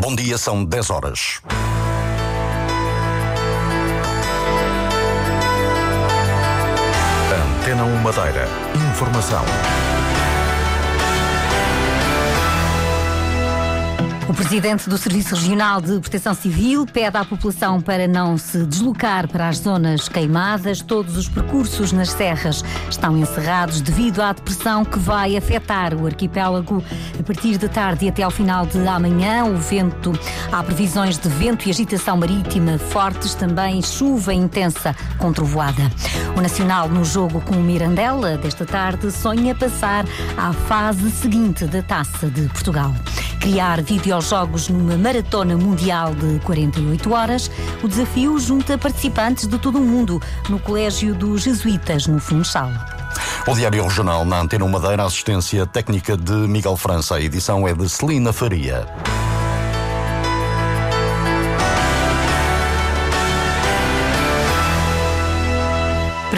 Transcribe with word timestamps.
Bom 0.00 0.14
dia, 0.14 0.38
são 0.38 0.64
10 0.64 0.90
horas. 0.90 1.40
Antena 7.58 7.82
1 7.82 7.96
Madeira. 7.96 8.48
Informação. 8.92 9.42
O 14.28 14.34
presidente 14.34 14.90
do 14.90 14.98
Serviço 14.98 15.34
Regional 15.34 15.80
de 15.80 15.98
Proteção 16.00 16.34
Civil 16.34 16.84
pede 16.84 17.16
à 17.16 17.24
população 17.24 17.80
para 17.80 18.06
não 18.06 18.36
se 18.36 18.62
deslocar 18.66 19.26
para 19.26 19.48
as 19.48 19.56
zonas 19.56 20.06
queimadas. 20.06 20.82
Todos 20.82 21.16
os 21.16 21.26
percursos 21.26 21.92
nas 21.92 22.10
serras 22.10 22.62
estão 22.90 23.16
encerrados 23.16 23.80
devido 23.80 24.20
à 24.20 24.34
depressão 24.34 24.84
que 24.84 24.98
vai 24.98 25.34
afetar 25.34 25.94
o 25.94 26.04
arquipélago 26.04 26.84
a 27.18 27.22
partir 27.22 27.56
de 27.56 27.70
tarde 27.70 28.04
e 28.04 28.10
até 28.10 28.22
ao 28.22 28.30
final 28.30 28.66
de 28.66 28.86
amanhã. 28.86 29.46
O 29.46 29.56
vento, 29.56 30.12
há 30.52 30.62
previsões 30.62 31.16
de 31.16 31.28
vento 31.30 31.66
e 31.66 31.70
agitação 31.70 32.18
marítima 32.18 32.76
fortes, 32.76 33.34
também 33.34 33.80
chuva 33.80 34.34
intensa 34.34 34.94
com 35.16 35.32
trovoada. 35.32 35.90
O 36.36 36.42
Nacional, 36.42 36.86
no 36.86 37.02
jogo 37.02 37.40
com 37.40 37.54
o 37.54 37.62
Mirandela 37.62 38.36
desta 38.36 38.66
tarde, 38.66 39.10
sonha 39.10 39.54
passar 39.54 40.04
à 40.36 40.52
fase 40.52 41.10
seguinte 41.12 41.64
da 41.64 41.82
Taça 41.82 42.28
de 42.28 42.42
Portugal. 42.48 42.92
Criar 43.40 43.80
vídeo 43.82 44.14
aos 44.14 44.28
Jogos 44.28 44.68
numa 44.68 44.96
maratona 44.96 45.56
mundial 45.56 46.14
de 46.14 46.38
48 46.40 47.12
horas. 47.12 47.50
O 47.82 47.88
desafio 47.88 48.38
junta 48.38 48.76
participantes 48.76 49.46
de 49.46 49.58
todo 49.58 49.78
o 49.78 49.82
mundo 49.82 50.20
no 50.48 50.58
Colégio 50.58 51.14
dos 51.14 51.42
Jesuítas, 51.42 52.06
no 52.06 52.18
Funchal. 52.18 52.70
O 53.46 53.54
Diário 53.54 53.82
Regional 53.82 54.24
na 54.24 54.40
Antena 54.40 54.66
Madeira, 54.66 55.04
assistência 55.04 55.66
técnica 55.66 56.16
de 56.16 56.32
Miguel 56.32 56.76
França. 56.76 57.14
A 57.14 57.20
edição 57.20 57.66
é 57.66 57.72
de 57.72 57.88
Celina 57.88 58.32
Faria. 58.32 58.86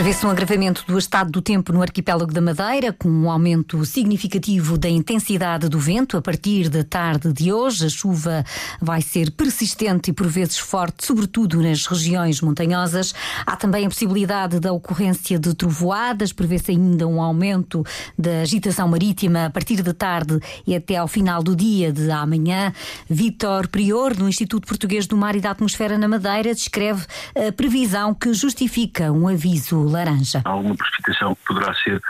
Prevê-se 0.00 0.24
um 0.24 0.30
agravamento 0.30 0.82
do 0.86 0.96
estado 0.96 1.30
do 1.30 1.42
tempo 1.42 1.74
no 1.74 1.82
arquipélago 1.82 2.32
da 2.32 2.40
Madeira, 2.40 2.90
com 2.90 3.06
um 3.06 3.30
aumento 3.30 3.84
significativo 3.84 4.78
da 4.78 4.88
intensidade 4.88 5.68
do 5.68 5.78
vento 5.78 6.16
a 6.16 6.22
partir 6.22 6.70
da 6.70 6.82
tarde 6.82 7.30
de 7.34 7.52
hoje. 7.52 7.84
A 7.84 7.88
chuva 7.90 8.42
vai 8.80 9.02
ser 9.02 9.30
persistente 9.30 10.10
e 10.10 10.14
por 10.14 10.26
vezes 10.26 10.56
forte, 10.56 11.04
sobretudo 11.04 11.62
nas 11.62 11.84
regiões 11.84 12.40
montanhosas. 12.40 13.14
Há 13.44 13.54
também 13.56 13.84
a 13.84 13.90
possibilidade 13.90 14.58
da 14.58 14.72
ocorrência 14.72 15.38
de 15.38 15.52
trovoadas, 15.52 16.32
prevê-se 16.32 16.70
ainda 16.70 17.06
um 17.06 17.20
aumento 17.20 17.84
da 18.18 18.40
agitação 18.40 18.88
marítima 18.88 19.44
a 19.44 19.50
partir 19.50 19.82
da 19.82 19.92
tarde 19.92 20.40
e 20.66 20.74
até 20.74 20.96
ao 20.96 21.08
final 21.08 21.42
do 21.42 21.54
dia 21.54 21.92
de 21.92 22.10
amanhã. 22.10 22.72
Vítor 23.06 23.68
Prior, 23.68 24.14
do 24.14 24.26
Instituto 24.26 24.66
Português 24.66 25.06
do 25.06 25.14
Mar 25.14 25.36
e 25.36 25.42
da 25.42 25.50
Atmosfera 25.50 25.98
na 25.98 26.08
Madeira, 26.08 26.54
descreve 26.54 27.04
a 27.36 27.52
previsão 27.52 28.14
que 28.14 28.32
justifica 28.32 29.12
um 29.12 29.28
aviso 29.28 29.89
laranja. 29.90 30.42
Há 30.44 30.50
alguma 30.50 30.76
precipitação 30.76 31.34
que 31.34 31.44
poderá 31.44 31.74
ser 31.74 32.00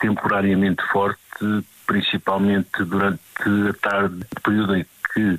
temporariamente 0.00 0.82
forte, 0.90 1.18
principalmente 1.86 2.84
durante 2.84 3.20
a 3.68 3.72
tarde, 3.80 4.20
período 4.42 4.76
em 4.76 4.86
que 5.12 5.38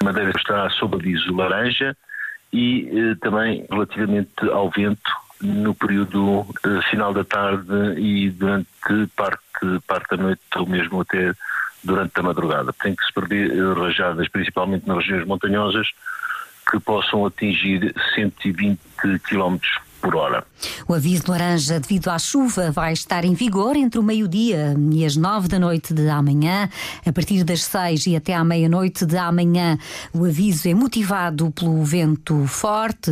a 0.00 0.04
Madeira 0.04 0.32
está 0.36 0.68
sob 0.70 0.96
aviso 0.96 1.34
laranja 1.34 1.96
e 2.52 2.88
eh, 2.92 3.14
também 3.20 3.66
relativamente 3.70 4.48
ao 4.50 4.70
vento 4.70 5.10
no 5.40 5.74
período 5.74 6.46
eh, 6.64 6.80
final 6.90 7.14
da 7.14 7.24
tarde 7.24 7.98
e 7.98 8.30
durante 8.30 8.68
parte, 9.16 9.80
parte 9.86 10.16
da 10.16 10.22
noite 10.22 10.42
ou 10.56 10.66
mesmo 10.66 11.00
até 11.00 11.32
durante 11.82 12.18
a 12.18 12.22
madrugada. 12.22 12.72
Tem 12.72 12.94
que 12.94 13.04
se 13.04 13.12
perder 13.12 13.50
eh, 13.50 13.80
rajadas, 13.80 14.28
principalmente 14.28 14.86
nas 14.86 14.98
regiões 14.98 15.26
montanhosas, 15.26 15.88
que 16.70 16.78
possam 16.80 17.26
atingir 17.26 17.94
120 18.14 18.78
km 19.24 19.58
por 20.02 20.16
hora. 20.16 20.44
O 20.88 20.94
aviso 20.94 21.22
laranja 21.28 21.78
devido 21.78 22.08
à 22.08 22.18
chuva 22.18 22.72
vai 22.72 22.92
estar 22.92 23.24
em 23.24 23.34
vigor 23.34 23.76
entre 23.76 24.00
o 24.00 24.02
meio-dia 24.02 24.76
e 24.90 25.06
as 25.06 25.16
nove 25.16 25.46
da 25.46 25.58
noite 25.58 25.94
de 25.94 26.08
amanhã. 26.08 26.68
A 27.06 27.12
partir 27.12 27.44
das 27.44 27.62
seis 27.62 28.06
e 28.06 28.16
até 28.16 28.34
à 28.34 28.44
meia-noite 28.44 29.06
de 29.06 29.16
amanhã, 29.16 29.78
o 30.12 30.24
aviso 30.24 30.68
é 30.68 30.74
motivado 30.74 31.50
pelo 31.52 31.82
vento 31.84 32.46
forte, 32.46 33.10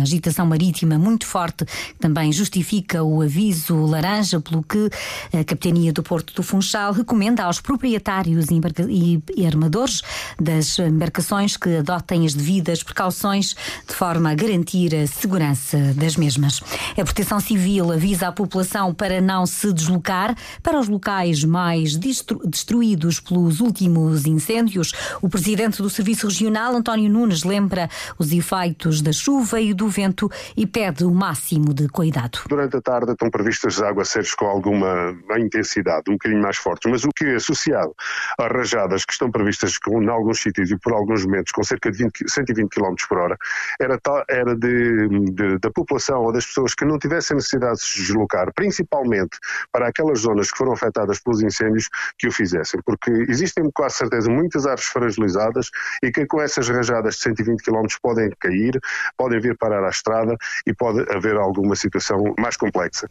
agitação 0.00 0.46
marítima 0.46 0.98
muito 0.98 1.26
forte, 1.26 1.64
que 1.64 1.98
também 1.98 2.32
justifica 2.32 3.02
o 3.02 3.22
aviso 3.22 3.74
laranja, 3.86 4.40
pelo 4.40 4.62
que 4.62 4.88
a 5.36 5.42
Capitania 5.44 5.92
do 5.92 6.02
Porto 6.02 6.32
do 6.32 6.42
Funchal 6.42 6.92
recomenda 6.92 7.44
aos 7.44 7.60
proprietários 7.60 8.46
e 8.50 9.46
armadores 9.46 10.02
das 10.40 10.78
embarcações 10.78 11.56
que 11.56 11.78
adotem 11.78 12.24
as 12.24 12.34
devidas 12.34 12.84
precauções 12.84 13.56
de 13.88 13.94
forma 13.94 14.30
a 14.30 14.34
garantir 14.34 14.94
a 14.94 15.06
segurança 15.06 15.78
das 15.96 16.16
mesmas. 16.20 16.60
A 16.92 17.04
Proteção 17.04 17.40
Civil 17.40 17.90
avisa 17.90 18.28
a 18.28 18.32
população 18.32 18.92
para 18.92 19.20
não 19.20 19.46
se 19.46 19.72
deslocar 19.72 20.36
para 20.62 20.78
os 20.78 20.88
locais 20.88 21.42
mais 21.42 21.96
destruídos 21.96 23.18
pelos 23.18 23.60
últimos 23.60 24.26
incêndios. 24.26 24.92
O 25.22 25.28
presidente 25.28 25.80
do 25.80 25.88
Serviço 25.88 26.28
Regional, 26.28 26.76
António 26.76 27.10
Nunes, 27.10 27.42
lembra 27.42 27.88
os 28.18 28.32
efeitos 28.32 29.00
da 29.00 29.12
chuva 29.12 29.60
e 29.60 29.72
do 29.72 29.88
vento 29.88 30.30
e 30.54 30.66
pede 30.66 31.04
o 31.04 31.10
máximo 31.10 31.72
de 31.72 31.88
cuidado. 31.88 32.40
Durante 32.48 32.76
a 32.76 32.82
tarde 32.82 33.12
estão 33.12 33.30
previstas 33.30 33.80
aguaceiros 33.80 34.34
com 34.34 34.46
alguma 34.46 35.16
intensidade, 35.38 36.10
um 36.10 36.12
bocadinho 36.12 36.42
mais 36.42 36.58
fortes, 36.58 36.90
mas 36.90 37.04
o 37.04 37.08
que 37.08 37.24
é 37.24 37.36
associado 37.36 37.94
a 38.38 38.46
rajadas 38.46 39.04
que 39.04 39.12
estão 39.12 39.30
previstas 39.30 39.78
com, 39.78 40.02
em 40.02 40.08
alguns 40.08 40.40
sítios 40.42 40.70
e 40.70 40.78
por 40.78 40.92
alguns 40.92 41.24
momentos 41.24 41.52
com 41.52 41.62
cerca 41.62 41.90
de 41.90 41.98
20, 41.98 42.28
120 42.28 42.68
km 42.68 42.94
por 43.08 43.18
hora, 43.18 43.38
era, 43.80 43.98
era 44.28 44.54
de, 44.54 45.08
de, 45.32 45.58
da 45.58 45.70
população 45.70 46.09
população 46.10 46.24
ou 46.24 46.32
das 46.32 46.46
pessoas 46.46 46.74
que 46.74 46.84
não 46.84 46.98
tivessem 46.98 47.36
necessidade 47.36 47.76
de 47.76 47.82
se 47.82 48.00
deslocar, 48.00 48.52
principalmente 48.54 49.38
para 49.72 49.88
aquelas 49.88 50.20
zonas 50.20 50.50
que 50.50 50.58
foram 50.58 50.72
afetadas 50.72 51.20
pelos 51.20 51.40
incêndios, 51.42 51.88
que 52.18 52.26
o 52.26 52.32
fizessem. 52.32 52.80
Porque 52.84 53.10
existem, 53.28 53.64
com 53.64 53.72
quase 53.72 53.96
certeza, 53.96 54.30
muitas 54.30 54.66
árvores 54.66 54.90
fragilizadas 54.90 55.70
e 56.02 56.10
que 56.10 56.26
com 56.26 56.40
essas 56.40 56.68
rajadas 56.68 57.14
de 57.14 57.22
120 57.22 57.62
km 57.62 57.86
podem 58.02 58.30
cair, 58.38 58.78
podem 59.16 59.40
vir 59.40 59.56
parar 59.56 59.84
à 59.84 59.90
estrada 59.90 60.36
e 60.66 60.74
pode 60.74 61.00
haver 61.14 61.36
alguma 61.36 61.76
situação 61.76 62.34
mais 62.38 62.56
complexa. 62.56 63.08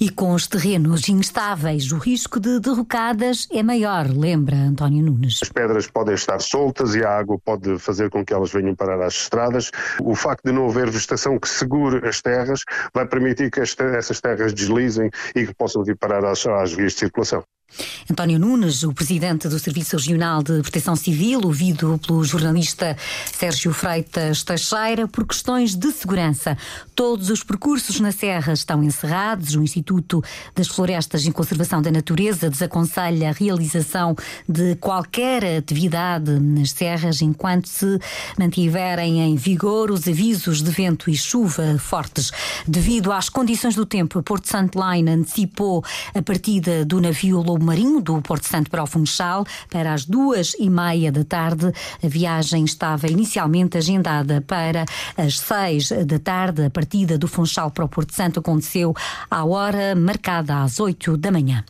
E 0.00 0.10
com 0.10 0.34
os 0.34 0.46
terrenos 0.46 1.08
instáveis, 1.08 1.92
o 1.92 1.98
risco 1.98 2.40
de 2.40 2.58
derrocadas 2.60 3.46
é 3.52 3.62
maior, 3.62 4.06
lembra 4.08 4.56
António 4.56 5.04
Nunes. 5.04 5.40
As 5.42 5.48
pedras 5.48 5.86
podem 5.86 6.14
estar 6.14 6.40
soltas 6.40 6.94
e 6.94 7.04
a 7.04 7.18
água 7.18 7.38
pode 7.44 7.78
fazer 7.78 8.10
com 8.10 8.24
que 8.24 8.32
elas 8.32 8.52
venham 8.52 8.74
parar 8.74 9.00
às 9.02 9.14
estradas. 9.14 9.70
O 10.02 10.14
facto 10.14 10.44
de 10.44 10.52
não 10.52 10.68
haver 10.68 10.90
vegetação 10.90 11.38
que 11.38 11.48
segure 11.48 12.06
as 12.06 12.20
terras 12.20 12.39
terras, 12.40 12.64
vai 12.94 13.06
permitir 13.06 13.50
que 13.50 13.60
esta, 13.60 13.84
essas 13.84 14.20
terras 14.20 14.52
deslizem 14.52 15.10
e 15.34 15.46
que 15.46 15.54
possam 15.54 15.84
vir 15.84 15.96
parar 15.96 16.24
às, 16.24 16.46
às 16.46 16.72
vias 16.72 16.92
de 16.92 17.00
circulação. 17.00 17.44
António 18.10 18.38
Nunes, 18.38 18.82
o 18.82 18.92
presidente 18.92 19.48
do 19.48 19.58
Serviço 19.58 19.96
Regional 19.96 20.42
de 20.42 20.60
Proteção 20.62 20.96
Civil, 20.96 21.40
ouvido 21.44 22.00
pelo 22.04 22.24
jornalista 22.24 22.96
Sérgio 23.32 23.72
Freitas 23.72 24.42
Teixeira, 24.42 25.06
por 25.06 25.26
questões 25.26 25.74
de 25.74 25.90
segurança. 25.92 26.56
Todos 26.94 27.30
os 27.30 27.44
percursos 27.44 28.00
na 28.00 28.12
Serra 28.12 28.52
estão 28.52 28.82
encerrados. 28.82 29.54
O 29.54 29.62
Instituto 29.62 30.22
das 30.54 30.68
Florestas 30.68 31.24
e 31.24 31.32
Conservação 31.32 31.80
da 31.80 31.90
Natureza 31.90 32.50
desaconselha 32.50 33.30
a 33.30 33.32
realização 33.32 34.16
de 34.48 34.74
qualquer 34.76 35.58
atividade 35.58 36.38
nas 36.38 36.72
serras 36.72 37.22
enquanto 37.22 37.68
se 37.68 37.98
mantiverem 38.38 39.20
em 39.20 39.36
vigor 39.36 39.90
os 39.90 40.06
avisos 40.08 40.62
de 40.62 40.70
vento 40.70 41.08
e 41.08 41.16
chuva 41.16 41.78
fortes. 41.78 42.30
Devido 42.66 43.12
às 43.12 43.28
condições 43.28 43.74
do 43.74 43.86
tempo, 43.86 44.22
Porto 44.22 44.48
Santo 44.48 44.78
Line 44.78 45.10
antecipou 45.10 45.84
a 46.14 46.22
partida 46.22 46.84
do 46.84 47.00
navio 47.00 47.40
Lobo 47.40 47.59
Marinho, 47.64 48.00
do 48.00 48.20
Porto 48.22 48.46
Santo 48.46 48.70
para 48.70 48.82
o 48.82 48.86
Funchal, 48.86 49.44
para 49.70 49.92
as 49.92 50.04
duas 50.04 50.54
e 50.58 50.68
meia 50.68 51.10
da 51.12 51.24
tarde. 51.24 51.72
A 52.02 52.08
viagem 52.08 52.64
estava 52.64 53.06
inicialmente 53.06 53.76
agendada 53.76 54.40
para 54.40 54.84
as 55.16 55.38
seis 55.38 55.90
da 56.06 56.18
tarde. 56.18 56.64
A 56.64 56.70
partida 56.70 57.18
do 57.18 57.28
Funchal 57.28 57.70
para 57.70 57.84
o 57.84 57.88
Porto 57.88 58.14
Santo 58.14 58.40
aconteceu 58.40 58.94
à 59.30 59.44
hora 59.44 59.94
marcada 59.94 60.62
às 60.62 60.80
oito 60.80 61.16
da 61.16 61.30
manhã. 61.30 61.64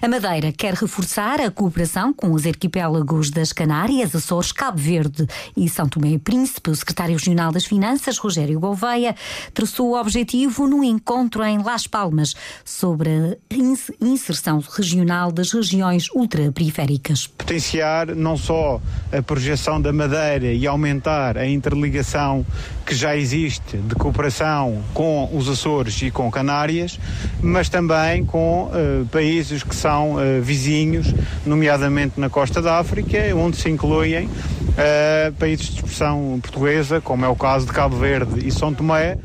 A 0.00 0.08
Madeira 0.08 0.52
quer 0.52 0.74
reforçar 0.74 1.40
a 1.40 1.50
cooperação 1.50 2.12
com 2.12 2.32
os 2.32 2.46
arquipélagos 2.46 3.30
das 3.30 3.52
Canárias, 3.52 4.14
Açores, 4.14 4.52
Cabo 4.52 4.78
Verde 4.78 5.26
e 5.56 5.68
São 5.68 5.88
Tomé 5.88 6.10
e 6.10 6.18
Príncipe. 6.18 6.70
O 6.70 6.76
secretário 6.76 7.16
regional 7.16 7.52
das 7.52 7.64
Finanças, 7.64 8.18
Rogério 8.18 8.60
Gouveia, 8.60 9.14
traçou 9.54 9.90
o 9.90 10.00
objetivo 10.00 10.66
no 10.66 10.82
encontro 10.84 11.42
em 11.42 11.62
Las 11.62 11.86
Palmas 11.86 12.34
sobre 12.64 13.38
a 13.50 14.04
inserção 14.04 14.62
regional 14.70 15.32
das 15.36 15.52
regiões 15.52 16.08
ultraperiféricas. 16.10 17.26
Potenciar 17.26 18.06
não 18.16 18.36
só 18.36 18.80
a 19.12 19.22
projeção 19.22 19.80
da 19.80 19.92
Madeira 19.92 20.52
e 20.52 20.66
aumentar 20.66 21.36
a 21.36 21.46
interligação 21.46 22.44
que 22.86 22.94
já 22.94 23.16
existe 23.16 23.76
de 23.76 23.94
cooperação 23.94 24.82
com 24.94 25.28
os 25.36 25.48
Açores 25.48 26.00
e 26.02 26.10
com 26.10 26.30
Canárias, 26.30 26.98
mas 27.42 27.68
também 27.68 28.24
com 28.24 28.64
uh, 28.64 29.06
países 29.06 29.62
que 29.62 29.74
são 29.74 30.14
uh, 30.14 30.40
vizinhos, 30.40 31.12
nomeadamente 31.44 32.18
na 32.18 32.30
costa 32.30 32.62
da 32.62 32.78
África, 32.78 33.18
onde 33.36 33.56
se 33.56 33.68
incluem 33.68 34.26
uh, 34.26 35.32
países 35.38 35.66
de 35.66 35.74
expressão 35.76 36.38
portuguesa, 36.40 37.00
como 37.00 37.24
é 37.24 37.28
o 37.28 37.36
caso 37.36 37.66
de 37.66 37.72
Cabo 37.72 37.96
Verde 37.96 38.46
e 38.46 38.50
São 38.50 38.72
Tomé. 38.72 39.18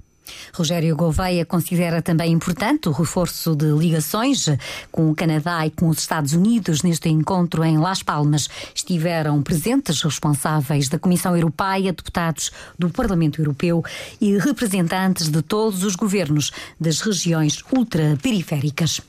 Rogério 0.54 0.96
Gouveia 0.96 1.46
considera 1.46 2.02
também 2.02 2.32
importante 2.32 2.90
o 2.90 2.92
reforço 2.92 3.56
de 3.56 3.72
ligações 3.72 4.48
com 4.92 5.10
o 5.10 5.16
Canadá 5.16 5.66
e 5.66 5.72
com 5.72 5.88
os 5.88 6.00
Estados 6.00 6.34
Unidos. 6.34 6.84
Neste 6.84 7.10
encontro 7.10 7.64
em 7.64 7.78
Las 7.78 8.04
Palmas 8.04 8.50
estiveram 8.76 9.42
presentes 9.42 10.02
responsáveis 10.02 10.90
da 10.90 11.00
Comissão 11.00 11.36
Europeia, 11.36 11.94
deputados 11.94 12.52
do 12.78 12.90
Parlamento 12.90 13.42
Europeu 13.42 13.84
e 14.20 14.38
representantes 14.38 15.30
de 15.30 15.42
todos 15.42 15.84
os 15.84 15.96
governos 15.96 16.52
das 16.80 17.00
regiões 17.00 17.64
ultraperiféricas. 17.72 19.02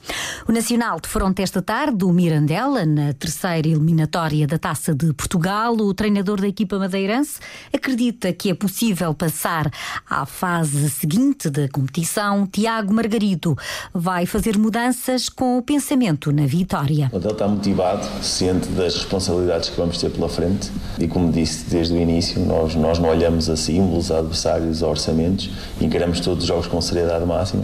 O 0.47 0.51
Nacional 0.51 0.99
defronta 0.99 1.41
esta 1.41 1.61
tarde 1.61 2.05
o 2.05 2.13
Mirandela 2.13 2.85
na 2.85 3.13
terceira 3.13 3.67
eliminatória 3.67 4.47
da 4.47 4.57
Taça 4.57 4.93
de 4.93 5.11
Portugal. 5.13 5.75
O 5.75 5.93
treinador 5.93 6.39
da 6.39 6.47
equipa 6.47 6.79
madeirense 6.79 7.39
acredita 7.73 8.31
que 8.31 8.49
é 8.49 8.53
possível 8.53 9.13
passar 9.13 9.69
à 10.09 10.25
fase 10.25 10.89
seguinte 10.89 11.32
da 11.49 11.67
competição, 11.67 12.47
Tiago 12.47 12.93
Margarido, 12.93 13.57
vai 13.93 14.25
fazer 14.25 14.57
mudanças 14.57 15.29
com 15.29 15.57
o 15.57 15.61
pensamento 15.61 16.31
na 16.31 16.45
vitória. 16.45 17.09
Ele 17.13 17.27
está 17.27 17.47
motivado, 17.47 18.07
ciente 18.21 18.67
das 18.69 18.95
responsabilidades 18.95 19.69
que 19.69 19.77
vamos 19.77 19.97
ter 19.97 20.09
pela 20.09 20.29
frente 20.29 20.71
e, 20.99 21.07
como 21.07 21.31
disse 21.31 21.69
desde 21.69 21.93
o 21.93 21.97
início, 21.97 22.39
nós, 22.45 22.75
nós 22.75 22.99
não 22.99 23.09
olhamos 23.09 23.49
a 23.49 23.57
símbolos, 23.57 24.11
a 24.11 24.19
adversários, 24.19 24.83
a 24.83 24.87
orçamentos, 24.87 25.49
encaramos 25.81 26.19
todos 26.19 26.43
os 26.43 26.47
jogos 26.47 26.67
com 26.67 26.79
seriedade 26.79 27.25
máxima. 27.25 27.63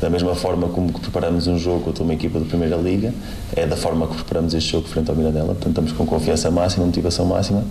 Da 0.00 0.08
mesma 0.08 0.34
forma 0.34 0.68
como 0.68 0.92
que 0.92 1.00
preparamos 1.00 1.48
um 1.48 1.58
jogo 1.58 1.80
contra 1.80 2.04
uma 2.04 2.14
equipa 2.14 2.38
da 2.38 2.44
Primeira 2.44 2.76
Liga, 2.76 3.12
é 3.56 3.66
da 3.66 3.76
forma 3.76 4.06
que 4.06 4.14
preparamos 4.14 4.54
este 4.54 4.70
jogo 4.70 4.86
frente 4.86 5.10
ao 5.10 5.16
Mirandela. 5.16 5.46
Portanto, 5.46 5.68
estamos 5.70 5.92
com 5.92 6.06
confiança 6.06 6.50
máxima, 6.50 6.86
motivação 6.86 7.26
máxima 7.26 7.64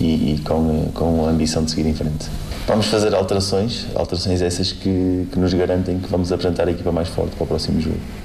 e, 0.00 0.32
e 0.34 0.40
com, 0.44 0.86
com 0.94 1.26
a 1.26 1.30
ambição 1.30 1.62
de 1.62 1.70
seguir 1.70 1.86
em 1.86 1.94
frente. 1.94 2.26
Vamos 2.66 2.86
fazer 2.86 3.14
alterações, 3.14 3.86
alterações 3.94 4.40
essas 4.40 4.72
que, 4.72 4.88
que 5.32 5.38
nos 5.38 5.52
garantem 5.54 5.98
que 5.98 6.08
vamos 6.08 6.30
apresentar 6.32 6.68
a 6.68 6.70
equipa 6.70 6.92
mais 6.92 7.08
forte 7.08 7.34
para 7.36 7.44
o 7.44 7.46
próximo 7.46 7.80
jogo. 7.80 8.23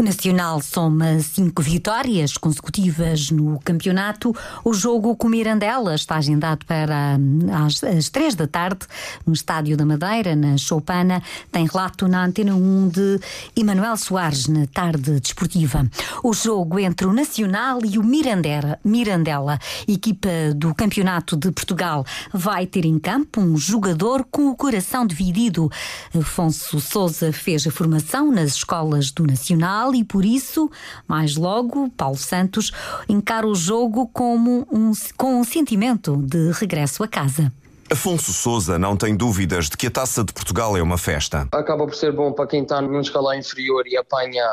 O 0.00 0.02
Nacional 0.04 0.62
soma 0.62 1.18
cinco 1.18 1.60
vitórias 1.60 2.36
consecutivas 2.36 3.32
no 3.32 3.58
campeonato. 3.58 4.32
O 4.64 4.72
jogo 4.72 5.16
com 5.16 5.28
Mirandela 5.28 5.92
está 5.96 6.18
agendado 6.18 6.64
para 6.66 7.16
hum, 7.18 7.40
às, 7.52 7.82
às 7.82 8.08
três 8.08 8.36
da 8.36 8.46
tarde 8.46 8.86
no 9.26 9.32
Estádio 9.32 9.76
da 9.76 9.84
Madeira, 9.84 10.36
na 10.36 10.56
Choupana. 10.56 11.20
Tem 11.50 11.66
relato 11.66 12.06
na 12.06 12.24
Antena 12.24 12.54
1 12.54 12.88
de 12.90 13.20
Emanuel 13.56 13.96
Soares, 13.96 14.46
na 14.46 14.68
tarde 14.68 15.18
desportiva. 15.18 15.84
O 16.22 16.32
jogo 16.32 16.78
entre 16.78 17.04
o 17.04 17.12
Nacional 17.12 17.80
e 17.84 17.98
o 17.98 18.04
Mirandela, 18.04 18.78
Mirandela, 18.84 19.58
equipa 19.88 20.28
do 20.54 20.72
Campeonato 20.76 21.36
de 21.36 21.50
Portugal, 21.50 22.06
vai 22.32 22.66
ter 22.66 22.84
em 22.84 23.00
campo 23.00 23.40
um 23.40 23.56
jogador 23.56 24.24
com 24.30 24.48
o 24.48 24.54
coração 24.54 25.04
dividido. 25.04 25.68
Afonso 26.16 26.78
Souza 26.78 27.32
fez 27.32 27.66
a 27.66 27.72
formação 27.72 28.30
nas 28.30 28.50
escolas 28.50 29.10
do 29.10 29.26
Nacional 29.26 29.87
e 29.94 30.04
por 30.04 30.24
isso, 30.24 30.70
mais 31.06 31.36
logo, 31.36 31.90
Paulo 31.90 32.16
Santos 32.16 32.72
encara 33.08 33.46
o 33.46 33.54
jogo 33.54 34.08
como 34.08 34.66
um, 34.70 34.92
com 35.16 35.40
um 35.40 35.44
sentimento 35.44 36.16
de 36.16 36.52
regresso 36.52 37.02
a 37.02 37.08
casa. 37.08 37.52
Afonso 37.90 38.32
Souza 38.32 38.78
não 38.78 38.96
tem 38.96 39.16
dúvidas 39.16 39.70
de 39.70 39.76
que 39.76 39.86
a 39.86 39.90
Taça 39.90 40.22
de 40.22 40.32
Portugal 40.32 40.76
é 40.76 40.82
uma 40.82 40.98
festa. 40.98 41.48
Acaba 41.52 41.86
por 41.86 41.94
ser 41.94 42.12
bom 42.12 42.32
para 42.32 42.46
quem 42.46 42.62
está 42.62 42.82
num 42.82 43.00
escalão 43.00 43.34
inferior 43.34 43.86
e 43.86 43.96
apanha 43.96 44.44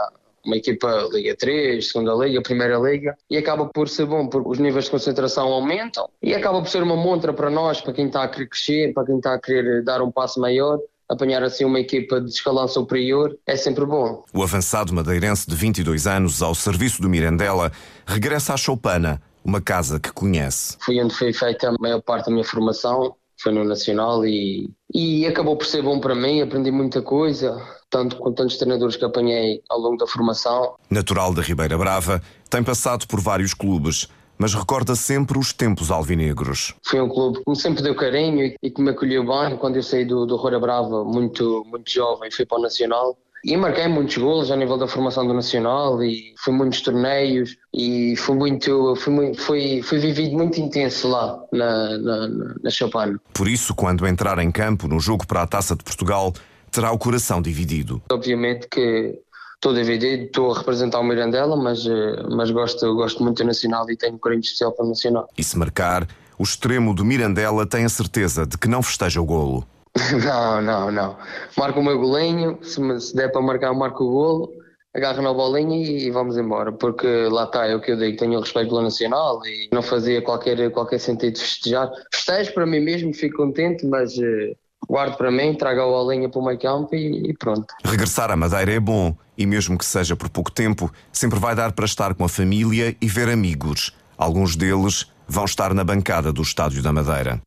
uma 0.46 0.56
equipa 0.56 1.10
Liga 1.12 1.36
3, 1.36 1.92
Segunda 1.92 2.14
Liga, 2.14 2.42
Primeira 2.42 2.78
Liga, 2.78 3.18
e 3.30 3.38
acaba 3.38 3.66
por 3.66 3.90
ser 3.90 4.06
bom 4.06 4.28
porque 4.28 4.48
os 4.48 4.60
níveis 4.60 4.86
de 4.86 4.92
concentração 4.92 5.48
aumentam 5.48 6.08
e 6.22 6.34
acaba 6.34 6.62
por 6.62 6.70
ser 6.70 6.84
uma 6.84 6.96
montra 6.96 7.34
para 7.34 7.50
nós, 7.50 7.82
para 7.82 7.94
quem 7.94 8.08
está 8.08 8.24
a 8.24 8.28
querer 8.28 8.48
crescer, 8.48 8.94
para 8.94 9.06
quem 9.06 9.18
está 9.18 9.34
a 9.34 9.40
querer 9.40 9.84
dar 9.84 10.02
um 10.02 10.12
passo 10.12 10.40
maior 10.40 10.80
apanhar 11.10 11.44
assim 11.44 11.66
uma 11.66 11.80
equipa 11.80 12.20
de 12.20 12.30
escalão 12.30 12.68
superior 12.68 13.38
é 13.46 13.56
sempre 13.56 13.86
bom. 13.86 14.24
O 14.34 14.44
avançado 14.44 14.94
madeirense 14.94 15.48
de 15.48 15.56
22 15.56 16.08
anos, 16.08 16.42
ao 16.42 16.56
serviço 16.56 17.02
do 17.02 17.10
Mirandela, 17.10 17.72
regressa 18.06 18.54
à 18.54 18.58
Choupana, 18.58 19.22
uma 19.44 19.62
casa 19.62 20.00
que 20.00 20.12
conhece. 20.12 20.78
Foi 20.80 21.00
onde 21.02 21.14
foi 21.14 21.32
feita 21.32 21.70
a 21.70 21.76
maior 21.80 22.02
parte 22.02 22.26
da 22.26 22.32
minha 22.32 22.44
formação, 22.44 23.16
foi 23.42 23.52
no 23.52 23.64
Nacional 23.64 24.26
e, 24.26 24.70
e 24.94 25.26
acabou 25.28 25.58
por 25.58 25.66
ser 25.66 25.82
bom 25.82 26.00
para 26.00 26.16
mim, 26.16 26.42
aprendi 26.42 26.72
muita 26.72 27.02
coisa, 27.02 27.62
tanto 27.90 28.16
com 28.18 28.32
tantos 28.34 28.58
treinadores 28.58 28.96
que 28.96 29.06
apanhei 29.06 29.62
ao 29.70 29.80
longo 29.80 29.98
da 29.98 30.08
formação. 30.08 30.76
Natural 30.90 31.34
da 31.34 31.42
Ribeira 31.42 31.78
Brava, 31.78 32.22
tem 32.50 32.64
passado 32.64 33.06
por 33.08 33.20
vários 33.20 33.54
clubes 33.54 34.08
mas 34.38 34.54
recorda 34.54 34.96
sempre 34.96 35.38
os 35.38 35.54
tempos 35.54 35.92
alvinegros. 35.92 36.74
Foi 36.84 37.02
um 37.02 37.10
clube 37.10 37.44
que 37.44 37.50
me 37.50 37.56
sempre 37.56 37.84
deu 37.84 37.96
carinho 37.96 38.54
e 38.62 38.70
que 38.70 38.82
me 38.82 38.92
acolheu 38.92 39.26
bem. 39.26 39.58
Quando 39.58 39.78
eu 39.78 39.84
saí 39.84 40.06
do, 40.06 40.26
do 40.26 40.36
Roura 40.36 40.60
Brava, 40.60 41.04
muito, 41.04 41.66
muito 41.70 41.92
jovem, 41.92 42.30
fui 42.32 42.46
para 42.46 42.60
o 42.60 42.62
Nacional. 42.62 43.18
E 43.44 43.56
marquei 43.56 43.88
muitos 43.88 44.18
golos 44.18 44.50
a 44.50 44.56
nível 44.56 44.76
da 44.76 44.88
formação 44.88 45.28
do 45.28 45.32
Nacional 45.32 46.04
e 46.04 46.34
fui 46.44 46.52
muitos 46.52 46.82
torneios 46.82 47.56
e 47.72 48.16
foi 48.18 48.36
muito, 48.36 48.96
foi, 48.96 49.14
muito, 49.14 49.40
foi, 49.40 49.84
foi 49.84 50.00
vivido 50.00 50.36
muito 50.36 50.60
intenso 50.60 51.08
lá 51.08 51.40
na, 51.52 51.98
na, 52.00 52.28
na 52.64 52.70
Chopin. 52.72 53.20
Por 53.32 53.48
isso, 53.48 53.76
quando 53.76 54.08
entrar 54.08 54.40
em 54.40 54.50
campo 54.50 54.88
no 54.88 55.00
jogo 55.00 55.28
para 55.28 55.44
a 55.44 55.48
Taça 55.48 55.76
de 55.76 55.84
Portugal, 55.84 56.34
terá 56.72 56.92
o 56.92 56.98
coração 56.98 57.40
dividido. 57.42 58.02
Obviamente 58.12 58.68
que 58.68 59.18
estou 59.66 59.74
dividido, 59.74 60.26
estou 60.26 60.54
a 60.54 60.60
representar 60.60 61.00
o 61.00 61.04
Mirandela, 61.04 61.56
mas, 61.56 61.88
eh, 61.88 62.24
mas 62.30 62.52
gosto, 62.52 62.94
gosto 62.94 63.24
muito 63.24 63.42
do 63.42 63.48
Nacional 63.48 63.90
e 63.90 63.98
tenho 63.98 64.14
um 64.14 64.20
carinho 64.20 64.42
especial 64.42 64.72
para 64.72 64.86
o 64.86 64.90
Nacional. 64.90 65.28
E 65.36 65.44
se 65.44 65.58
marcar, 65.58 66.08
o 66.38 66.44
extremo 66.44 66.94
do 66.94 67.04
Mirandela 67.04 67.66
tem 67.66 67.84
a 67.84 67.90
certeza 67.90 68.46
de 68.46 68.60
que 68.60 68.68
não 68.68 68.84
festeja 68.84 69.20
o 69.20 69.26
golo. 69.26 69.66
não, 70.24 70.62
não, 70.62 70.92
não. 70.92 71.18
Marco 71.58 71.80
o 71.80 71.84
meu 71.84 71.98
golinho, 71.98 72.60
se, 72.62 72.80
me, 72.80 73.00
se 73.02 73.16
der 73.16 73.32
para 73.32 73.42
marcar, 73.42 73.74
marco 73.74 74.04
o 74.04 74.12
golo, 74.12 74.54
agarro 74.94 75.24
na 75.24 75.34
bolinha 75.34 75.76
e, 75.76 76.06
e, 76.06 76.12
vamos 76.12 76.38
embora, 76.38 76.72
porque 76.72 77.08
lá 77.32 77.46
está, 77.46 77.66
é 77.66 77.76
o 77.76 77.82
que 77.82 77.92
eu 77.92 77.98
digo, 77.98 78.18
tenho 78.18 78.40
respeito 78.40 78.70
pelo 78.70 78.84
Nacional 78.84 79.42
e 79.48 79.68
não 79.74 79.82
fazia 79.82 80.22
qualquer, 80.22 80.70
qualquer 80.70 81.00
sentido 81.00 81.40
festejar. 81.40 81.90
Festejo 82.14 82.54
para 82.54 82.68
mim 82.68 82.82
mesmo, 82.82 83.12
fico 83.16 83.38
contente, 83.38 83.84
mas 83.88 84.16
uh, 84.16 84.56
guardo 84.88 85.18
para 85.18 85.32
mim, 85.32 85.54
trago 85.56 85.82
a 85.82 85.86
bolinha 85.86 86.30
para 86.30 86.40
o 86.40 86.46
meio 86.46 86.60
campo 86.60 86.96
e, 86.96 87.30
e 87.30 87.34
pronto. 87.34 87.74
Regressar 87.84 88.32
à 88.32 88.36
Madeira 88.36 88.74
é 88.74 88.80
bom 88.80 89.16
e, 89.38 89.46
mesmo 89.46 89.78
que 89.78 89.86
seja 89.86 90.16
por 90.16 90.30
pouco 90.30 90.52
tempo, 90.52 90.92
sempre 91.12 91.40
vai 91.40 91.56
dar 91.56 91.72
para 91.72 91.86
estar 91.86 92.14
com 92.14 92.24
a 92.24 92.30
família 92.30 92.96
e 93.02 93.08
ver 93.08 93.30
amigos. 93.30 93.96
Alguns 94.18 94.56
deles 94.56 95.12
vão 95.28 95.46
estar 95.46 95.74
na 95.74 95.84
bancada 95.84 96.32
do 96.32 96.42
Estádio 96.42 96.82
da 96.82 96.94
Madeira. 96.94 97.42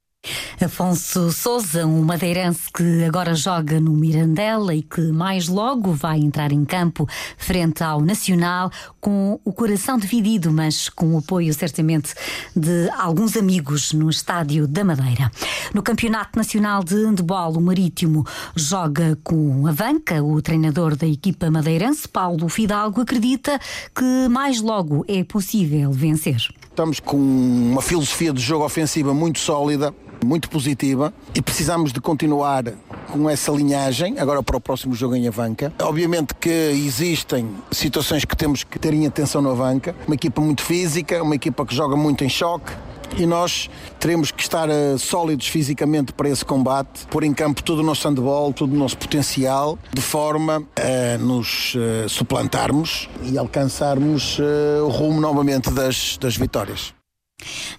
Afonso 0.60 1.30
Souza, 1.30 1.86
um 1.86 2.02
madeirense 2.02 2.70
que 2.72 3.04
agora 3.04 3.34
joga 3.34 3.80
no 3.80 3.92
Mirandela 3.92 4.74
e 4.74 4.82
que 4.82 5.12
mais 5.12 5.48
logo 5.48 5.92
vai 5.92 6.18
entrar 6.18 6.52
em 6.52 6.64
campo 6.64 7.06
frente 7.36 7.82
ao 7.82 8.00
Nacional 8.00 8.70
com 9.00 9.40
o 9.44 9.52
coração 9.52 9.98
dividido, 9.98 10.52
mas 10.52 10.88
com 10.88 11.14
o 11.14 11.18
apoio 11.18 11.52
certamente 11.54 12.14
de 12.54 12.90
alguns 12.98 13.36
amigos 13.36 13.92
no 13.92 14.10
Estádio 14.10 14.66
da 14.66 14.84
Madeira. 14.84 15.30
No 15.72 15.82
Campeonato 15.82 16.38
Nacional 16.38 16.82
de 16.82 16.94
Handebol, 16.94 17.52
o 17.52 17.60
Marítimo 17.60 18.24
joga 18.56 19.18
com 19.22 19.66
a 19.66 19.72
Vanca. 19.72 20.22
O 20.22 20.40
treinador 20.42 20.96
da 20.96 21.06
equipa 21.06 21.50
madeirense, 21.50 22.08
Paulo 22.08 22.48
Fidalgo, 22.48 23.00
acredita 23.00 23.58
que 23.94 24.28
mais 24.28 24.60
logo 24.60 25.04
é 25.08 25.22
possível 25.24 25.92
vencer. 25.92 26.48
Estamos 26.78 27.00
com 27.00 27.16
uma 27.16 27.82
filosofia 27.82 28.32
de 28.32 28.40
jogo 28.40 28.64
ofensiva 28.64 29.12
muito 29.12 29.38
sólida 29.38 29.92
muito 30.24 30.48
positiva 30.48 31.12
e 31.34 31.42
precisamos 31.42 31.92
de 31.92 32.00
continuar 32.00 32.64
com 33.12 33.28
essa 33.28 33.50
linhagem 33.52 34.18
agora 34.18 34.42
para 34.42 34.56
o 34.56 34.60
próximo 34.60 34.94
jogo 34.94 35.14
em 35.14 35.26
Avanca. 35.26 35.72
Obviamente 35.82 36.34
que 36.34 36.48
existem 36.48 37.48
situações 37.70 38.24
que 38.24 38.36
temos 38.36 38.64
que 38.64 38.78
ter 38.78 38.92
em 38.92 39.06
atenção 39.06 39.40
no 39.40 39.50
Avanca. 39.50 39.94
Uma 40.06 40.14
equipa 40.14 40.40
muito 40.40 40.62
física, 40.62 41.22
uma 41.22 41.34
equipa 41.34 41.64
que 41.64 41.74
joga 41.74 41.96
muito 41.96 42.24
em 42.24 42.28
choque, 42.28 42.72
e 43.16 43.26
nós 43.26 43.70
teremos 43.98 44.30
que 44.30 44.42
estar 44.42 44.68
uh, 44.68 44.98
sólidos 44.98 45.48
fisicamente 45.48 46.12
para 46.12 46.28
esse 46.28 46.44
combate, 46.44 47.06
pôr 47.06 47.24
em 47.24 47.32
campo 47.32 47.62
todo 47.62 47.78
o 47.78 47.82
nosso 47.82 48.06
handball, 48.06 48.52
todo 48.52 48.72
o 48.72 48.76
nosso 48.76 48.98
potencial, 48.98 49.78
de 49.92 50.02
forma 50.02 50.62
a 50.76 51.18
nos 51.18 51.74
uh, 51.74 52.08
suplantarmos 52.08 53.08
e 53.22 53.38
alcançarmos 53.38 54.38
o 54.84 54.88
rumo 54.88 55.20
novamente 55.20 55.70
das, 55.70 56.18
das 56.18 56.36
vitórias. 56.36 56.97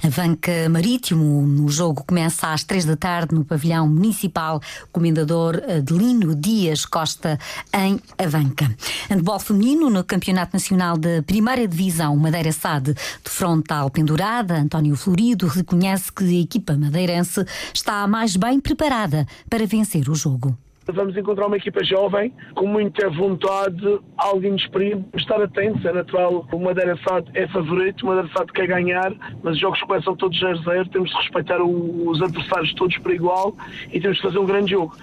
Avanca 0.02 0.70
Marítimo, 0.70 1.66
o 1.66 1.70
jogo 1.70 2.04
começa 2.06 2.54
às 2.54 2.64
três 2.64 2.86
da 2.86 2.96
tarde 2.96 3.36
no 3.36 3.44
pavilhão 3.44 3.88
municipal 3.88 4.62
Comendador 4.92 5.62
Adelino 5.70 6.34
Dias 6.34 6.86
Costa, 6.86 7.38
em 7.74 8.00
Avanca. 8.18 8.74
Handball 9.10 9.40
feminino 9.40 9.90
no 9.90 10.04
Campeonato 10.04 10.54
Nacional 10.54 10.98
da 10.98 11.22
Primeira 11.22 11.68
Divisão 11.68 12.16
Madeira 12.16 12.52
SAD 12.52 12.94
de 12.94 13.30
frontal 13.30 13.90
pendurada, 13.90 14.58
António 14.58 14.96
Florido 14.96 15.48
reconhece 15.48 16.12
que 16.12 16.24
a 16.24 16.42
equipa 16.42 16.78
madeirense 16.78 17.46
está 17.74 18.08
mais 18.08 18.38
bem 18.38 18.60
preparada 18.60 19.28
para 19.50 19.66
vencer 19.66 20.10
o 20.10 20.16
jogo. 20.16 20.58
Vamos 20.92 21.16
encontrar 21.16 21.48
uma 21.48 21.58
equipa 21.58 21.84
jovem, 21.84 22.34
com 22.56 22.68
muita 22.68 23.10
vontade, 23.10 24.00
algo 24.18 24.46
inexperiente, 24.46 25.06
estar 25.16 25.42
atentos, 25.42 25.84
é 25.86 25.94
natural. 25.94 26.48
O 26.52 26.60
Madeira 26.60 26.98
Sado 27.08 27.30
é 27.34 27.48
favorito, 27.48 28.04
o 28.04 28.08
Madeira 28.08 28.30
Sado 28.36 28.52
quer 28.54 28.68
ganhar, 28.68 29.14
mas 29.44 29.56
os 29.56 29.60
jogos 29.60 29.82
começam 29.82 30.16
todos 30.16 30.42
a 30.44 30.54
zero, 30.56 30.90
temos 30.90 31.10
de 31.10 31.18
respeitar 31.18 31.62
os 31.62 32.22
adversários 32.22 32.74
todos 32.74 32.98
por 32.98 33.12
igual 33.12 33.56
e 33.92 34.00
temos 34.00 34.18
de 34.18 34.24
fazer 34.24 34.40
um 34.40 34.46
grande 34.46 34.72
jogo. 34.72 34.96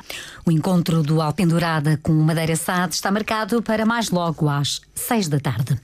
O 0.46 0.52
encontro 0.52 1.02
do 1.02 1.20
Alpendurada 1.20 1.98
com 2.00 2.12
o 2.12 2.22
Madeira 2.22 2.54
Sade 2.54 2.94
está 2.94 3.10
marcado 3.10 3.60
para 3.62 3.84
mais 3.84 4.10
logo 4.10 4.48
às 4.48 4.80
6 4.94 5.28
da 5.28 5.40
tarde. 5.40 5.76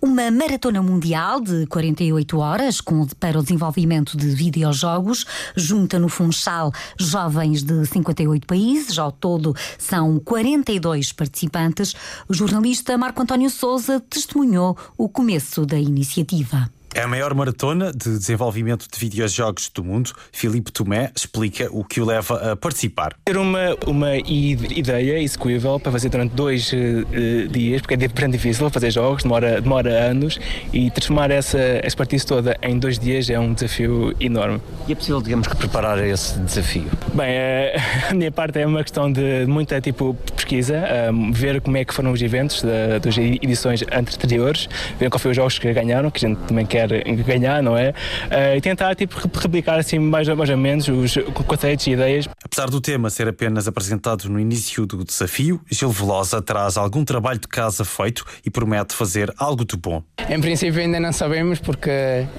Uma 0.00 0.30
maratona 0.30 0.82
mundial 0.82 1.38
de 1.38 1.66
48 1.66 2.38
horas 2.38 2.80
com, 2.80 3.06
para 3.20 3.38
o 3.38 3.42
desenvolvimento 3.42 4.16
de 4.16 4.28
videojogos 4.28 5.26
junta 5.54 5.98
no 5.98 6.08
Funchal 6.08 6.72
jovens 6.98 7.62
de 7.62 7.84
58 7.84 8.46
países. 8.46 8.98
Ao 8.98 9.12
todo 9.12 9.45
são 9.78 10.18
42 10.18 11.12
participantes. 11.12 11.94
O 12.28 12.34
jornalista 12.34 12.96
Marco 12.96 13.22
António 13.22 13.50
Souza 13.50 14.00
testemunhou 14.00 14.76
o 14.96 15.08
começo 15.08 15.66
da 15.66 15.78
iniciativa. 15.78 16.70
É 16.96 17.02
a 17.02 17.06
maior 17.06 17.34
maratona 17.34 17.92
de 17.92 18.08
desenvolvimento 18.16 18.86
de 18.90 18.98
videojogos 18.98 19.68
do 19.68 19.84
mundo. 19.84 20.12
Filipe 20.32 20.72
Tomé 20.72 21.10
explica 21.14 21.68
o 21.70 21.84
que 21.84 22.00
o 22.00 22.06
leva 22.06 22.52
a 22.52 22.56
participar. 22.56 23.14
Ter 23.26 23.36
uma, 23.36 23.76
uma 23.86 24.16
ideia 24.16 25.20
execuível 25.20 25.78
para 25.78 25.92
fazer 25.92 26.08
durante 26.08 26.34
dois 26.34 26.72
uh, 26.72 27.48
dias, 27.50 27.82
porque 27.82 28.02
é 28.02 28.08
bastante 28.08 28.32
difícil 28.32 28.70
fazer 28.70 28.90
jogos, 28.90 29.24
demora, 29.24 29.60
demora 29.60 29.90
anos, 30.08 30.40
e 30.72 30.90
transformar 30.90 31.30
essa 31.30 31.58
expertise 31.84 32.24
toda 32.24 32.56
em 32.62 32.78
dois 32.78 32.98
dias 32.98 33.28
é 33.28 33.38
um 33.38 33.52
desafio 33.52 34.16
enorme. 34.18 34.62
E 34.88 34.92
é 34.92 34.94
possível, 34.94 35.20
digamos, 35.20 35.48
que 35.48 35.56
preparar 35.56 36.02
esse 36.02 36.38
desafio? 36.38 36.88
Bem, 37.12 37.28
uh, 37.28 38.08
a 38.08 38.14
minha 38.14 38.32
parte 38.32 38.58
é 38.58 38.66
uma 38.66 38.82
questão 38.82 39.12
de 39.12 39.44
muita 39.46 39.82
tipo 39.82 40.14
pesquisa, 40.34 40.82
um, 41.12 41.30
ver 41.30 41.60
como 41.60 41.76
é 41.76 41.84
que 41.84 41.92
foram 41.92 42.10
os 42.12 42.22
eventos 42.22 42.62
das 43.02 43.18
edições 43.18 43.82
anteriores, 43.92 44.66
ver 44.98 45.10
qual 45.10 45.18
foi 45.18 45.32
os 45.32 45.36
jogos 45.36 45.58
que 45.58 45.70
ganharam, 45.74 46.10
que 46.10 46.24
a 46.24 46.28
gente 46.30 46.38
também 46.46 46.64
quer 46.64 46.85
quer 46.88 47.24
ganhar, 47.24 47.62
não 47.62 47.76
é? 47.76 47.90
Uh, 47.90 48.56
e 48.56 48.60
tentar 48.60 48.94
tipo, 48.94 49.16
replicar 49.38 49.78
assim 49.78 49.98
mais, 49.98 50.28
mais 50.28 50.50
ou 50.50 50.56
menos 50.56 50.88
os 50.88 51.16
conceitos 51.46 51.86
e 51.86 51.92
ideias. 51.92 52.28
Apesar 52.56 52.70
do 52.70 52.80
tema 52.80 53.10
ser 53.10 53.28
apenas 53.28 53.68
apresentado 53.68 54.30
no 54.30 54.40
início 54.40 54.86
do 54.86 55.04
desafio, 55.04 55.60
Gil 55.70 55.90
Velosa 55.90 56.40
traz 56.40 56.78
algum 56.78 57.04
trabalho 57.04 57.38
de 57.38 57.46
casa 57.46 57.84
feito 57.84 58.24
e 58.46 58.48
promete 58.48 58.94
fazer 58.94 59.30
algo 59.36 59.62
de 59.62 59.76
bom. 59.76 60.02
Em 60.26 60.40
princípio 60.40 60.80
ainda 60.80 60.98
não 60.98 61.12
sabemos 61.12 61.58
porque 61.58 61.90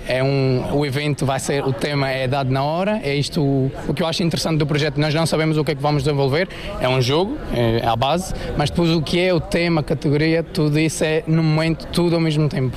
é 0.07 0.23
um, 0.23 0.75
o 0.75 0.83
evento 0.87 1.23
vai 1.23 1.39
ser, 1.39 1.63
o 1.63 1.71
tema 1.71 2.09
é 2.09 2.27
dado 2.27 2.49
na 2.49 2.63
hora, 2.63 2.99
é 3.03 3.13
isto 3.13 3.43
o, 3.43 3.71
o 3.87 3.93
que 3.93 4.01
eu 4.01 4.07
acho 4.07 4.23
interessante 4.23 4.57
do 4.57 4.65
projeto, 4.65 4.99
nós 4.99 5.13
não 5.13 5.27
sabemos 5.27 5.55
o 5.55 5.63
que 5.63 5.73
é 5.73 5.75
que 5.75 5.81
vamos 5.83 6.01
desenvolver, 6.01 6.49
é 6.81 6.89
um 6.89 6.99
jogo, 6.99 7.37
é 7.53 7.85
a 7.85 7.95
base, 7.95 8.33
mas 8.57 8.71
depois 8.71 8.89
o 8.89 9.03
que 9.03 9.19
é 9.19 9.31
o 9.31 9.39
tema, 9.39 9.81
a 9.81 9.83
categoria, 9.83 10.41
tudo 10.41 10.79
isso 10.79 11.03
é 11.03 11.23
no 11.27 11.43
momento, 11.43 11.85
tudo 11.93 12.15
ao 12.15 12.21
mesmo 12.21 12.49
tempo. 12.49 12.75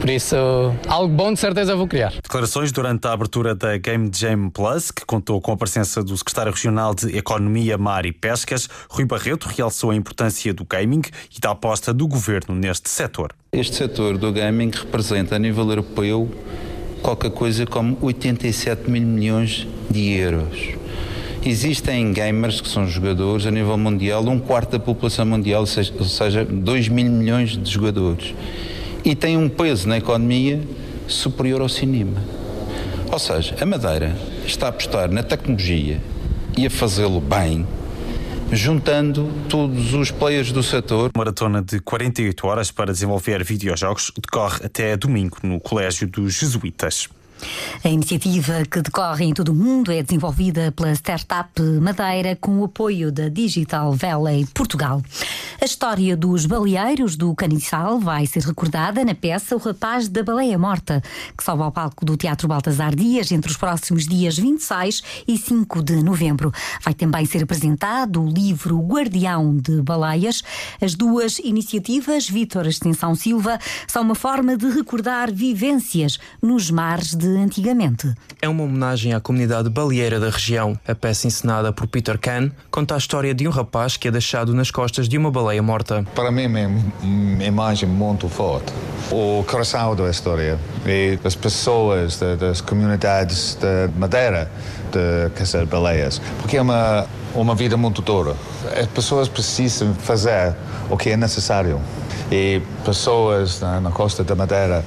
Por 0.00 0.10
isso, 0.10 0.34
algo 0.88 1.14
bom 1.14 1.32
de 1.32 1.38
certeza 1.38 1.76
vou 1.76 1.86
criar. 1.86 2.12
Declarações 2.20 2.72
durante 2.72 3.06
a 3.06 3.12
abertura 3.12 3.54
da 3.54 3.78
Game 3.78 4.10
Jam 4.12 4.50
Plus, 4.50 4.90
que 4.90 5.06
contou 5.06 5.40
com 5.40 5.52
a 5.52 5.56
presença 5.56 6.02
do 6.02 6.16
secretário 6.16 6.50
regional 6.50 6.71
de 6.94 7.16
Economia, 7.16 7.76
Mar 7.76 8.06
e 8.06 8.12
Pescas, 8.12 8.68
Rui 8.88 9.04
Barreto, 9.04 9.48
realçou 9.48 9.90
a 9.90 9.94
importância 9.94 10.52
do 10.52 10.64
gaming 10.64 11.02
e 11.34 11.40
da 11.40 11.50
aposta 11.50 11.92
do 11.92 12.06
governo 12.06 12.54
neste 12.54 12.88
setor. 12.88 13.34
Este 13.52 13.76
setor 13.76 14.16
do 14.16 14.32
gaming 14.32 14.70
representa 14.70 15.36
a 15.36 15.38
nível 15.38 15.68
europeu 15.68 16.30
qualquer 17.02 17.30
coisa 17.30 17.66
como 17.66 17.98
87 18.00 18.90
mil 18.90 19.02
milhões 19.02 19.66
de 19.90 20.12
euros. 20.12 20.74
Existem 21.44 22.12
gamers 22.12 22.60
que 22.60 22.68
são 22.68 22.86
jogadores 22.86 23.46
a 23.46 23.50
nível 23.50 23.76
mundial, 23.76 24.24
um 24.28 24.38
quarto 24.38 24.70
da 24.70 24.78
população 24.78 25.26
mundial, 25.26 25.62
ou 25.98 26.06
seja, 26.06 26.44
2 26.44 26.88
mil 26.88 27.10
milhões 27.10 27.56
de 27.56 27.68
jogadores. 27.68 28.32
E 29.04 29.16
tem 29.16 29.36
um 29.36 29.48
peso 29.48 29.88
na 29.88 29.98
economia 29.98 30.60
superior 31.08 31.60
ao 31.60 31.68
cinema. 31.68 32.22
Ou 33.10 33.18
seja, 33.18 33.56
a 33.60 33.66
Madeira 33.66 34.16
está 34.46 34.66
a 34.66 34.68
apostar 34.70 35.10
na 35.10 35.24
tecnologia 35.24 36.00
e 36.56 36.66
a 36.66 36.70
fazê-lo 36.70 37.20
bem, 37.20 37.66
juntando 38.52 39.30
todos 39.48 39.94
os 39.94 40.10
players 40.10 40.52
do 40.52 40.62
setor. 40.62 41.10
Maratona 41.16 41.62
de 41.62 41.80
48 41.80 42.46
horas 42.46 42.70
para 42.70 42.92
desenvolver 42.92 43.42
videojogos 43.42 44.12
decorre 44.20 44.64
até 44.64 44.96
domingo 44.96 45.38
no 45.42 45.60
Colégio 45.60 46.06
dos 46.06 46.34
Jesuítas. 46.34 47.08
A 47.84 47.88
iniciativa 47.88 48.62
que 48.70 48.80
decorre 48.80 49.24
em 49.24 49.34
todo 49.34 49.48
o 49.50 49.54
mundo 49.54 49.90
é 49.90 50.02
desenvolvida 50.02 50.72
pela 50.72 50.92
Startup 50.92 51.60
Madeira 51.80 52.36
com 52.36 52.58
o 52.58 52.64
apoio 52.64 53.10
da 53.10 53.28
Digital 53.28 53.92
Valley 53.92 54.46
Portugal. 54.54 55.02
A 55.60 55.64
história 55.64 56.16
dos 56.16 56.46
baleeiros 56.46 57.16
do 57.16 57.34
Caniçal 57.34 57.98
vai 57.98 58.26
ser 58.26 58.42
recordada 58.42 59.04
na 59.04 59.14
peça 59.14 59.54
O 59.56 59.58
Rapaz 59.58 60.08
da 60.08 60.22
Baleia 60.22 60.58
Morta, 60.58 61.02
que 61.36 61.42
sobe 61.42 61.62
ao 61.62 61.72
palco 61.72 62.04
do 62.04 62.16
Teatro 62.16 62.48
Baltasar 62.48 62.94
Dias 62.94 63.30
entre 63.32 63.50
os 63.50 63.56
próximos 63.56 64.06
dias 64.06 64.36
26 64.38 65.02
e 65.26 65.36
5 65.38 65.82
de 65.82 66.02
novembro. 66.02 66.52
Vai 66.84 66.94
também 66.94 67.24
ser 67.26 67.42
apresentado 67.42 68.22
o 68.22 68.28
livro 68.28 68.78
Guardião 68.78 69.56
de 69.56 69.80
Baleias. 69.82 70.42
As 70.80 70.94
duas 70.94 71.38
iniciativas, 71.38 72.28
Vítor 72.28 72.66
Extensão 72.66 73.14
Silva, 73.14 73.58
são 73.86 74.02
uma 74.02 74.14
forma 74.14 74.56
de 74.56 74.68
recordar 74.68 75.32
vivências 75.32 76.18
nos 76.40 76.70
mares 76.70 77.14
de 77.14 77.31
antigamente. 77.40 78.12
É 78.40 78.48
uma 78.48 78.64
homenagem 78.64 79.14
à 79.14 79.20
comunidade 79.20 79.68
baleeira 79.68 80.18
da 80.18 80.30
região. 80.30 80.78
A 80.86 80.94
peça 80.94 81.26
encenada 81.26 81.72
por 81.72 81.86
Peter 81.86 82.18
Kahn 82.18 82.50
conta 82.70 82.94
a 82.94 82.98
história 82.98 83.34
de 83.34 83.46
um 83.46 83.50
rapaz 83.50 83.96
que 83.96 84.08
é 84.08 84.10
deixado 84.10 84.54
nas 84.54 84.70
costas 84.70 85.08
de 85.08 85.16
uma 85.16 85.30
baleia 85.30 85.62
morta. 85.62 86.04
Para 86.14 86.30
mim 86.30 86.44
é 86.44 86.66
uma 87.02 87.44
imagem 87.44 87.88
muito 87.88 88.28
forte. 88.28 88.72
O 89.10 89.44
coração 89.44 89.94
da 89.94 90.08
história 90.10 90.58
e 90.86 91.18
as 91.24 91.34
pessoas 91.34 92.18
das 92.38 92.60
comunidades 92.60 93.56
de 93.60 93.98
Madeira 93.98 94.50
de 94.90 95.30
caçar 95.34 95.66
baleias, 95.66 96.20
porque 96.40 96.56
é 96.56 96.62
uma 96.62 97.06
uma 97.34 97.54
vida 97.54 97.76
muito 97.76 98.02
dura. 98.02 98.34
As 98.78 98.86
pessoas 98.86 99.28
precisam 99.28 99.94
fazer 99.94 100.54
o 100.90 100.96
que 100.96 101.10
é 101.10 101.16
necessário. 101.16 101.80
E 102.30 102.62
pessoas 102.84 103.60
na, 103.60 103.80
na 103.80 103.90
costa 103.90 104.24
da 104.24 104.34
Madeira 104.34 104.84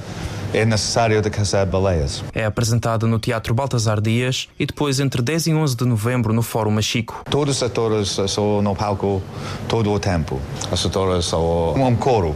é 0.52 0.64
necessário 0.64 1.20
de 1.20 1.30
caçar 1.30 1.66
baleias. 1.66 2.22
É 2.34 2.44
apresentada 2.44 3.06
no 3.06 3.18
Teatro 3.18 3.54
Baltasar 3.54 4.00
Dias 4.00 4.48
e 4.58 4.66
depois 4.66 5.00
entre 5.00 5.22
10 5.22 5.48
e 5.48 5.54
11 5.54 5.76
de 5.76 5.84
novembro 5.84 6.32
no 6.32 6.42
Fórum 6.42 6.70
Machico. 6.70 7.22
Todos 7.30 7.56
os 7.56 7.62
atores 7.62 8.16
são 8.28 8.62
no 8.62 8.74
palco 8.74 9.22
todo 9.68 9.92
o 9.92 9.98
tempo. 9.98 10.40
Os 10.70 10.86
atores 10.86 11.26
são 11.26 11.74
um 11.74 11.96
coro 11.96 12.34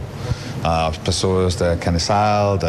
as 0.63 0.97
pessoas 0.97 1.55
da 1.55 1.75
Caniçal, 1.75 2.57
de 2.57 2.65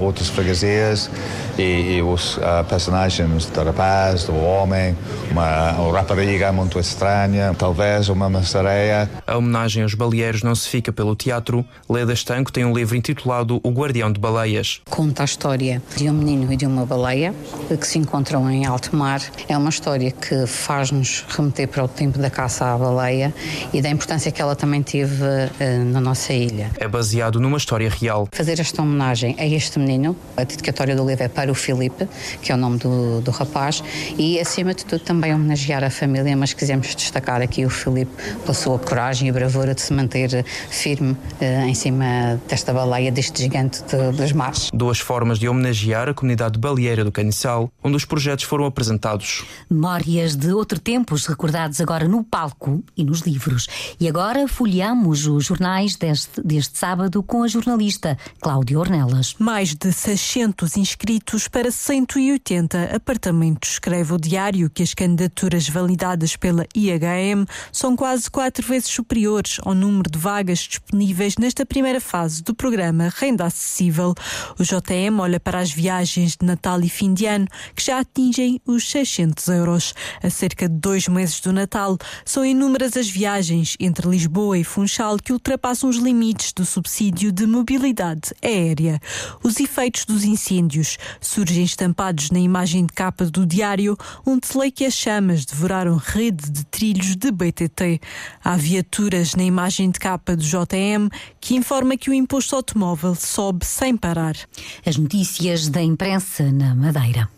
outras 0.00 0.28
freguesias 0.28 1.10
e, 1.58 1.96
e 1.96 2.02
os 2.02 2.36
uh, 2.38 2.64
personagens 2.68 3.46
do 3.46 3.62
rapaz, 3.62 4.24
do 4.24 4.34
homem, 4.36 4.96
uma, 5.30 5.72
uma 5.72 5.98
rapariga 5.98 6.52
muito 6.52 6.78
estranha, 6.78 7.54
talvez 7.56 8.08
uma 8.08 8.28
maçareia. 8.28 9.10
A 9.26 9.36
homenagem 9.36 9.82
aos 9.82 9.94
baleeiros 9.94 10.42
não 10.42 10.54
se 10.54 10.68
fica 10.68 10.92
pelo 10.92 11.14
teatro. 11.14 11.64
Leda 11.88 12.12
Estanco 12.12 12.50
tem 12.50 12.64
um 12.64 12.72
livro 12.72 12.96
intitulado 12.96 13.60
O 13.62 13.70
Guardião 13.70 14.10
de 14.10 14.18
Baleias. 14.18 14.80
Conta 14.88 15.22
a 15.22 15.24
história 15.24 15.82
de 15.96 16.08
um 16.08 16.12
menino 16.12 16.52
e 16.52 16.56
de 16.56 16.66
uma 16.66 16.86
baleia 16.86 17.34
que 17.68 17.86
se 17.86 17.98
encontram 17.98 18.50
em 18.50 18.64
alto 18.64 18.96
mar. 18.96 19.20
É 19.48 19.56
uma 19.56 19.70
história 19.70 20.10
que 20.10 20.46
faz-nos 20.46 21.24
remeter 21.28 21.68
para 21.68 21.84
o 21.84 21.88
tempo 21.88 22.18
da 22.18 22.30
caça 22.30 22.66
à 22.66 22.78
baleia 22.78 23.34
e 23.72 23.82
da 23.82 23.90
importância 23.90 24.32
que 24.32 24.40
ela 24.40 24.56
também 24.56 24.82
teve 24.82 25.22
uh, 25.22 25.84
na 25.86 26.00
nossa 26.00 26.32
ilha. 26.32 26.70
É 26.78 26.88
baseado 27.10 27.40
numa 27.40 27.58
história 27.58 27.90
real. 27.90 28.28
Fazer 28.30 28.60
esta 28.60 28.80
homenagem 28.80 29.34
a 29.36 29.44
este 29.44 29.80
menino, 29.80 30.14
a 30.36 30.44
dedicatória 30.44 30.94
do 30.94 31.04
livro 31.04 31.24
é 31.24 31.28
para 31.28 31.50
o 31.50 31.54
Filipe, 31.54 32.06
que 32.40 32.52
é 32.52 32.54
o 32.54 32.58
nome 32.58 32.78
do, 32.78 33.20
do 33.20 33.32
rapaz, 33.32 33.82
e 34.16 34.38
acima 34.38 34.72
de 34.72 34.84
tudo 34.84 35.00
também 35.00 35.34
homenagear 35.34 35.82
a 35.82 35.90
família, 35.90 36.36
mas 36.36 36.52
quisemos 36.52 36.94
destacar 36.94 37.42
aqui 37.42 37.66
o 37.66 37.70
Filipe 37.70 38.12
pela 38.42 38.54
sua 38.54 38.78
coragem 38.78 39.28
e 39.28 39.32
bravura 39.32 39.74
de 39.74 39.80
se 39.80 39.92
manter 39.92 40.44
firme 40.70 41.16
eh, 41.40 41.66
em 41.66 41.74
cima 41.74 42.40
desta 42.48 42.72
baleia, 42.72 43.10
deste 43.10 43.42
gigante 43.42 43.82
de, 43.82 44.16
dos 44.16 44.30
mares. 44.30 44.70
Duas 44.72 45.00
formas 45.00 45.40
de 45.40 45.48
homenagear 45.48 46.08
a 46.08 46.14
comunidade 46.14 46.60
baleeira 46.60 47.02
do 47.02 47.10
Caniçal, 47.10 47.72
onde 47.82 47.96
os 47.96 48.04
projetos 48.04 48.44
foram 48.44 48.66
apresentados. 48.66 49.44
Memórias 49.68 50.36
de 50.36 50.52
outro 50.52 50.78
tempos 50.78 51.26
recordados 51.26 51.80
agora 51.80 52.06
no 52.06 52.22
palco 52.22 52.84
e 52.96 53.02
nos 53.02 53.22
livros. 53.22 53.66
E 53.98 54.08
agora 54.08 54.46
folheamos 54.46 55.26
os 55.26 55.46
jornais 55.46 55.96
deste, 55.96 56.40
deste 56.40 56.78
sábado 56.78 56.99
sábado 57.00 57.22
com 57.22 57.42
a 57.42 57.48
jornalista 57.48 58.18
Cláudia 58.42 58.78
Ornelas. 58.78 59.34
Mais 59.38 59.74
de 59.74 59.90
600 59.90 60.76
inscritos 60.76 61.48
para 61.48 61.70
180 61.70 62.94
apartamentos. 62.94 63.70
Escreve 63.70 64.12
o 64.12 64.18
diário 64.18 64.68
que 64.68 64.82
as 64.82 64.92
candidaturas 64.92 65.66
validadas 65.66 66.36
pela 66.36 66.66
IHM 66.74 67.46
são 67.72 67.96
quase 67.96 68.30
quatro 68.30 68.66
vezes 68.66 68.90
superiores 68.90 69.58
ao 69.64 69.74
número 69.74 70.10
de 70.10 70.18
vagas 70.18 70.58
disponíveis 70.58 71.36
nesta 71.38 71.64
primeira 71.64 72.02
fase 72.02 72.42
do 72.42 72.54
programa 72.54 73.10
Renda 73.16 73.46
Acessível. 73.46 74.14
O 74.58 74.62
JM 74.62 75.18
olha 75.18 75.40
para 75.40 75.58
as 75.58 75.72
viagens 75.72 76.36
de 76.36 76.44
Natal 76.44 76.82
e 76.82 76.88
fim 76.90 77.14
de 77.14 77.24
ano, 77.24 77.46
que 77.74 77.82
já 77.82 78.00
atingem 78.00 78.60
os 78.66 78.90
600 78.90 79.48
euros. 79.48 79.94
A 80.22 80.28
cerca 80.28 80.68
de 80.68 80.74
dois 80.74 81.08
meses 81.08 81.40
do 81.40 81.50
Natal, 81.50 81.96
são 82.26 82.44
inúmeras 82.44 82.94
as 82.94 83.08
viagens 83.08 83.74
entre 83.80 84.06
Lisboa 84.06 84.58
e 84.58 84.64
Funchal 84.64 85.16
que 85.16 85.32
ultrapassam 85.32 85.88
os 85.88 85.96
limites 85.96 86.52
do 86.52 86.66
subsídio 86.90 87.30
de 87.30 87.46
mobilidade 87.46 88.34
aérea. 88.42 89.00
Os 89.44 89.60
efeitos 89.60 90.04
dos 90.04 90.24
incêndios 90.24 90.98
surgem 91.20 91.62
estampados 91.62 92.30
na 92.30 92.40
imagem 92.40 92.84
de 92.84 92.92
capa 92.92 93.24
do 93.26 93.46
diário, 93.46 93.96
onde 94.26 94.48
se 94.48 94.58
lê 94.58 94.70
que 94.70 94.84
as 94.84 94.94
chamas 94.94 95.44
devoraram 95.44 95.96
rede 95.96 96.50
de 96.50 96.64
trilhos 96.64 97.14
de 97.14 97.30
BTT. 97.30 98.00
Há 98.42 98.56
viaturas 98.56 99.36
na 99.36 99.44
imagem 99.44 99.90
de 99.90 100.00
capa 100.00 100.34
do 100.34 100.42
JM 100.42 101.08
que 101.40 101.54
informa 101.54 101.96
que 101.96 102.10
o 102.10 102.14
imposto 102.14 102.56
automóvel 102.56 103.14
sobe 103.14 103.64
sem 103.64 103.96
parar. 103.96 104.34
As 104.84 104.96
notícias 104.96 105.68
da 105.68 105.80
imprensa 105.80 106.50
na 106.50 106.74
Madeira. 106.74 107.28